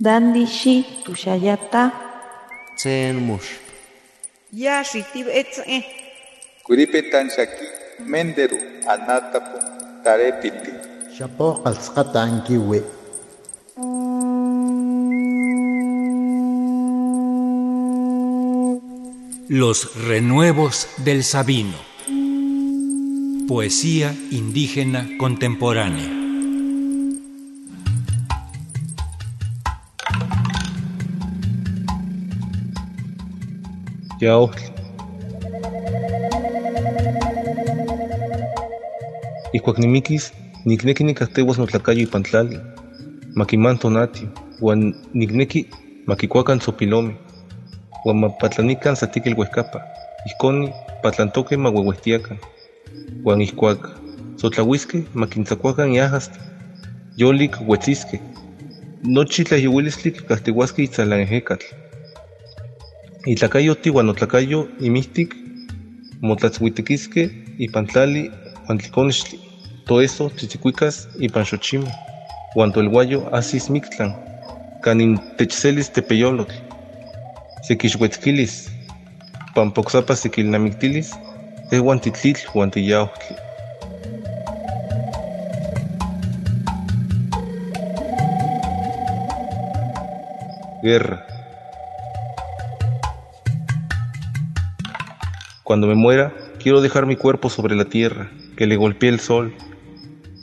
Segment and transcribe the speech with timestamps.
[0.00, 1.92] Dandishi tushayata.
[2.76, 3.62] Tsen mush.
[4.52, 5.84] Ya shitib etze.
[6.66, 7.66] Kuripetan shaki
[8.02, 8.58] menderu
[8.90, 9.58] anatapu
[10.02, 10.72] tarepiti.
[11.16, 12.82] Shapo ankiwi.
[19.48, 21.78] Los renuevos del Sabino.
[23.46, 26.23] Poesía indígena contemporánea.
[34.20, 34.70] Yaohtli.
[39.52, 40.32] Ikuak nimikis,
[40.64, 42.58] nikneki nikahtewas notlacayo ipantlali,
[43.34, 44.28] makiman tonatio,
[44.60, 45.66] uan nikneki
[46.06, 47.14] makikuakan tzopilomi,
[48.04, 49.82] uan mapatlanikan satikil huescapa,
[50.26, 50.70] ihkoni
[51.02, 52.38] patlantoque maueuehtiakan,
[53.24, 53.90] uan ihkuak
[54.36, 56.38] sotlahuisque makintzakuakan iahastli,
[57.16, 58.20] yolik huetzisque,
[59.02, 61.66] nochi tlayehuilistli kikahtiuasque itzalan ejekatl.
[63.26, 65.32] Itlacayo tiuan otlacayo imihtik,
[66.20, 67.22] motlatzhuitequisque
[67.56, 68.28] ipan tlali
[68.68, 69.38] uan tliconixtli,
[69.88, 71.88] toeso tzitzikuicas ipan xochimeh,
[72.54, 74.12] uan toelguayo asis mictlan,
[74.84, 76.52] canin techselis tepeyolotl,
[77.64, 78.68] sequixuetzquilis,
[79.54, 81.16] pampoxapa sequilnamictilis,
[81.70, 83.40] tehuan titlitl uan tiyaohtli.
[90.84, 91.33] Guerra.
[95.74, 99.52] Cuando me muera, quiero dejar mi cuerpo sobre la tierra, que le golpee el sol.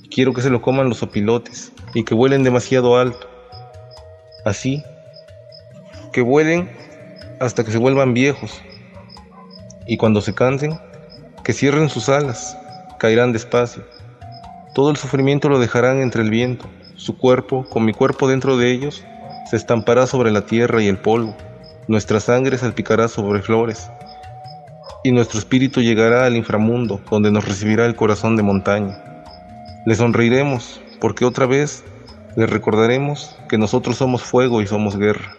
[0.09, 3.29] Quiero que se lo coman los opilotes y que vuelen demasiado alto.
[4.43, 4.83] Así,
[6.11, 6.69] que vuelen
[7.39, 8.61] hasta que se vuelvan viejos.
[9.87, 10.77] Y cuando se cansen,
[11.45, 12.57] que cierren sus alas,
[12.99, 13.85] caerán despacio.
[14.75, 16.65] Todo el sufrimiento lo dejarán entre el viento.
[16.97, 19.05] Su cuerpo, con mi cuerpo dentro de ellos,
[19.49, 21.37] se estampará sobre la tierra y el polvo.
[21.87, 23.89] Nuestra sangre salpicará sobre flores
[25.03, 29.01] y nuestro espíritu llegará al inframundo, donde nos recibirá el corazón de montaña.
[29.85, 31.83] Le sonreiremos, porque otra vez
[32.35, 35.35] le recordaremos que nosotros somos fuego y somos guerra.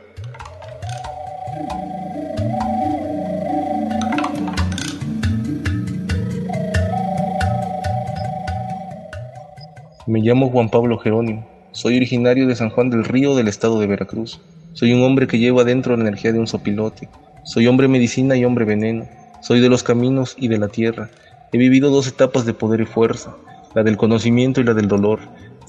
[10.06, 11.46] Me llamo Juan Pablo Jerónimo.
[11.70, 14.40] Soy originario de San Juan del Río del estado de Veracruz.
[14.72, 17.08] Soy un hombre que lleva dentro la energía de un sopilote.
[17.44, 19.06] Soy hombre medicina y hombre veneno.
[19.42, 21.10] Soy de los caminos y de la tierra.
[21.52, 23.36] He vivido dos etapas de poder y fuerza,
[23.74, 25.18] la del conocimiento y la del dolor.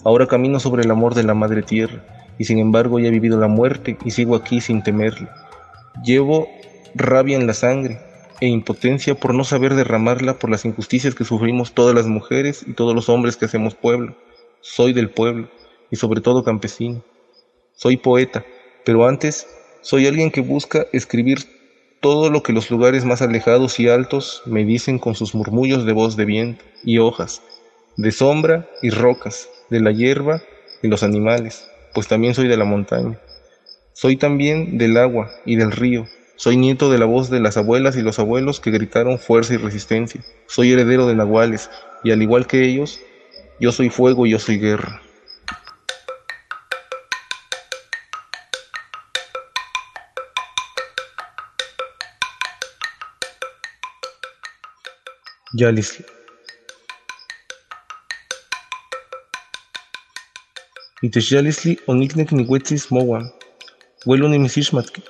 [0.05, 2.05] Ahora camino sobre el amor de la madre tierra,
[2.37, 5.27] y sin embargo ya he vivido la muerte y sigo aquí sin temerle.
[6.05, 6.47] Llevo
[6.93, 7.99] rabia en la sangre
[8.41, 12.73] e impotencia por no saber derramarla por las injusticias que sufrimos todas las mujeres y
[12.73, 14.15] todos los hombres que hacemos pueblo.
[14.61, 15.49] Soy del pueblo
[15.89, 17.01] y sobre todo campesino.
[17.73, 18.45] Soy poeta,
[18.85, 19.47] pero antes
[19.81, 21.39] soy alguien que busca escribir
[22.03, 25.93] todo lo que los lugares más alejados y altos me dicen con sus murmullos de
[25.93, 27.41] voz de viento y hojas,
[27.95, 30.41] de sombra y rocas, de la hierba
[30.81, 33.17] y los animales, pues también soy de la montaña.
[33.93, 36.05] Soy también del agua y del río.
[36.35, 39.57] Soy nieto de la voz de las abuelas y los abuelos que gritaron fuerza y
[39.57, 40.19] resistencia.
[40.45, 41.69] Soy heredero de nahuales
[42.03, 42.99] y al igual que ellos,
[43.61, 45.02] yo soy fuego y yo soy guerra.
[55.53, 56.05] Yalisli.
[61.05, 63.27] Itech Yalisli oniknek niuetzis mowan,
[64.05, 65.03] uelo nimisixmatki,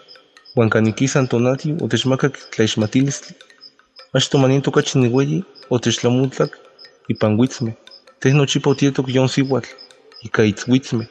[0.58, 3.36] uan kaniki santonati otechmakak tlaixmatilistli.
[4.14, 6.60] Achto manin tokachi niueyi otechtlamutlak
[7.08, 7.76] ipan huitzmeh.
[8.20, 9.72] Teh nochipa otietok yon siuatl,
[10.28, 11.08] ika itzhuitzmeh.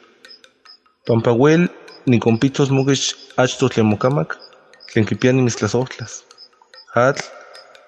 [1.07, 1.65] Pampa uel
[2.05, 4.37] nikonpitzos mokech achto tlen mokamak,
[4.91, 6.21] tlen kipia nimistlazojtlas.
[6.93, 7.25] Atl,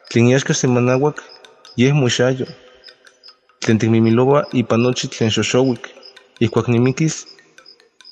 [0.10, 1.22] tlen iaxka semanauak
[1.78, 2.48] yeh moixayo,
[3.60, 5.84] tlen tikmimiloua ipan nochi tlen xoxouik,
[6.40, 7.16] ihkuak nimikis,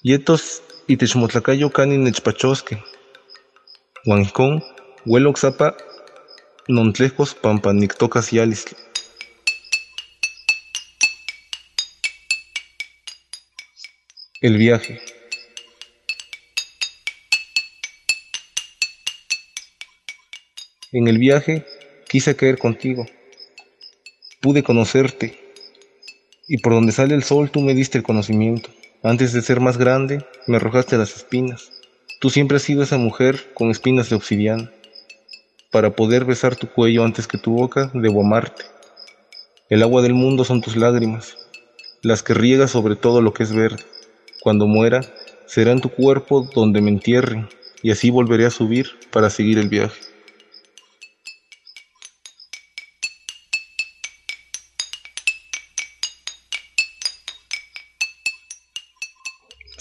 [0.04, 0.44] yetos
[0.88, 2.80] itech motlakayo kanin nechpachoskeh.
[4.08, 4.60] Uan ijkon,
[5.08, 5.68] uel oksapa
[6.68, 8.76] nontlejkos pampa niktokas yalistli.
[14.42, 15.00] El viaje.
[20.92, 21.66] En el viaje
[22.10, 23.06] quise caer contigo,
[24.44, 25.40] pude conocerte,
[26.50, 28.69] y por donde sale el sol tú me diste el conocimiento.
[29.01, 31.72] Antes de ser más grande, me arrojaste las espinas.
[32.19, 34.69] Tú siempre has sido esa mujer con espinas de obsidiana.
[35.72, 38.66] Para poder besar tu cuello antes que tu boca, debo amarte.
[39.69, 41.38] El agua del mundo son tus lágrimas,
[42.01, 43.81] las que riegas sobre todo lo que es verde.
[44.42, 45.06] Cuando muera,
[45.46, 47.48] será en tu cuerpo donde me entierren,
[47.81, 50.12] y así volveré a subir para seguir el viaje.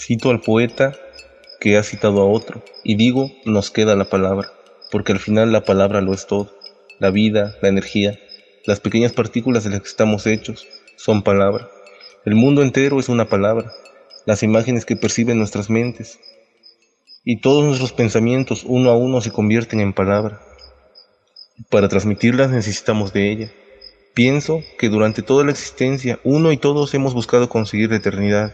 [0.05, 0.97] Cito al poeta
[1.61, 4.51] que ha citado a otro, y digo, nos queda la palabra,
[4.91, 6.51] porque al final la palabra lo es todo.
[6.99, 8.19] La vida, la energía,
[8.65, 10.67] las pequeñas partículas de las que estamos hechos,
[10.97, 11.69] son palabra.
[12.25, 13.71] El mundo entero es una palabra,
[14.25, 16.19] las imágenes que perciben nuestras mentes,
[17.23, 20.41] y todos nuestros pensamientos uno a uno se convierten en palabra.
[21.69, 23.51] Para transmitirlas necesitamos de ella.
[24.13, 28.53] Pienso que durante toda la existencia uno y todos hemos buscado conseguir la eternidad,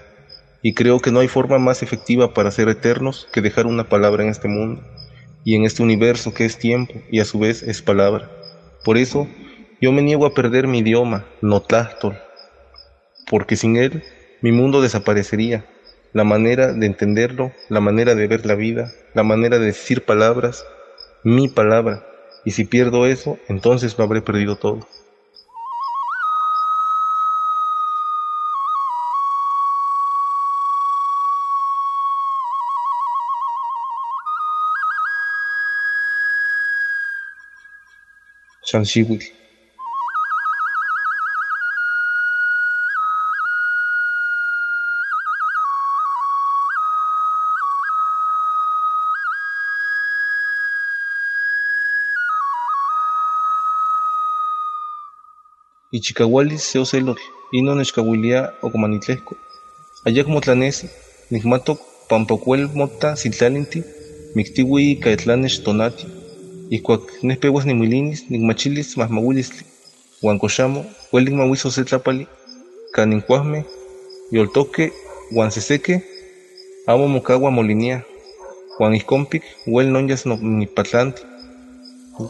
[0.62, 4.24] y creo que no hay forma más efectiva para ser eternos que dejar una palabra
[4.24, 4.82] en este mundo
[5.44, 8.30] y en este universo que es tiempo y a su vez es palabra.
[8.84, 9.28] Por eso
[9.82, 12.18] yo me niego a perder mi idioma, Notlahtol,
[13.30, 14.04] porque sin él
[14.42, 15.66] mi mundo desaparecería,
[16.14, 20.66] la manera de entenderlo, la manera de ver la vida, la manera de decir palabras,
[21.24, 22.06] mi palabra,
[22.46, 24.88] y si pierdo eso, entonces lo habré perdido todo.
[38.70, 39.24] Shanshiwil.
[55.92, 57.18] Ichicahualis se ocelor,
[57.52, 59.34] ino nechcahuilia ocomanitlesco.
[60.06, 60.86] Ayac motlanesi,
[61.32, 61.80] nicmatoc
[62.10, 63.80] pampacuel mota sitlalinti,
[64.36, 66.19] mictiwi caetlanes tonati.
[66.70, 69.66] Ikuak nehpewas nimilinis, nicmachilis mahmawilistli.
[70.22, 72.28] Huan coxamo, huelin mahuiso se tlapali,
[72.94, 73.66] canincuahme,
[74.32, 74.94] yoltoque,
[75.32, 76.04] huan seseque,
[76.86, 78.06] amo mocawa molinia.
[78.78, 81.24] Juan iscompic, huel nonyas no nipatlanti.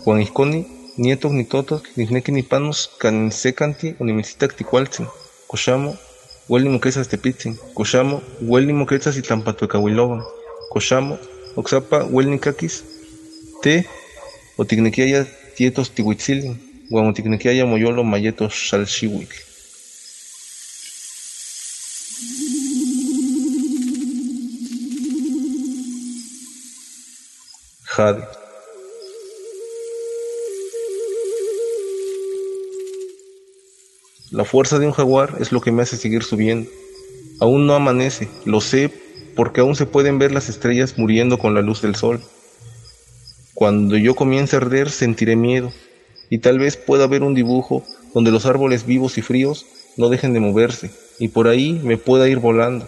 [0.06, 0.66] Juan isconi,
[0.98, 5.06] nietos ni totos, nisnequi ni panos, can secanti, unimisitac ticualtzin.
[5.48, 5.98] Coxamo,
[6.48, 7.58] huel ni moquesas tepitzin.
[7.74, 10.22] Coxamo, huel ni moquesas y tlampatuecahuiloban.
[10.70, 11.18] Coxamo,
[11.56, 12.86] oxapa, huel ni caquis,
[13.62, 13.86] te,
[14.60, 15.26] oticnequiaya
[15.56, 16.60] tietos tihuitzilin,
[16.90, 19.38] huan oticnequiaya moyolo mayetos xalxihuitl.
[27.84, 28.24] Jade.
[34.32, 36.70] La fuerza de un jaguar es lo que me hace seguir subiendo.
[37.40, 38.92] Aún no amanece, lo sé
[39.36, 42.22] porque aún se pueden ver las estrellas muriendo con la luz del sol.
[43.60, 45.74] Cuando yo comience a arder sentiré miedo
[46.30, 47.84] y tal vez pueda ver un dibujo
[48.14, 49.66] donde los árboles vivos y fríos
[49.98, 52.88] no dejen de moverse y por ahí me pueda ir volando.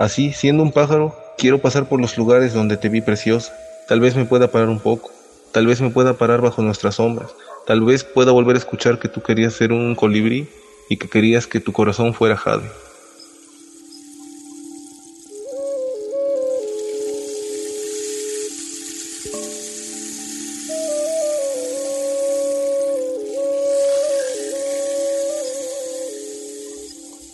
[0.00, 3.56] Así, siendo un pájaro, quiero pasar por los lugares donde te vi preciosa.
[3.86, 5.12] Tal vez me pueda parar un poco,
[5.52, 7.30] tal vez me pueda parar bajo nuestras sombras,
[7.64, 10.48] tal vez pueda volver a escuchar que tú querías ser un colibrí
[10.88, 12.68] y que querías que tu corazón fuera jade.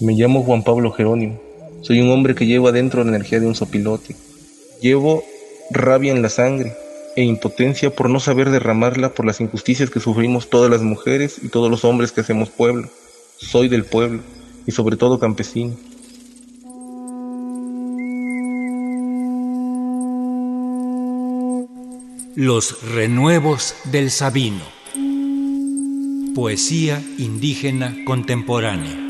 [0.01, 1.41] Me llamo Juan Pablo Jerónimo.
[1.83, 4.17] Soy un hombre que lleva adentro la energía de un sopilote.
[4.81, 5.23] Llevo
[5.71, 6.75] rabia en la sangre
[7.15, 11.49] e impotencia por no saber derramarla por las injusticias que sufrimos todas las mujeres y
[11.49, 12.89] todos los hombres que hacemos pueblo.
[13.37, 14.21] Soy del pueblo
[14.67, 15.77] y sobre todo campesino.
[22.35, 24.65] Los renuevos del Sabino.
[26.35, 29.04] Poesía indígena contemporánea.